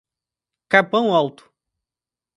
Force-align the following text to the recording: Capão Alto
Capão 0.67 1.13
Alto 1.13 1.53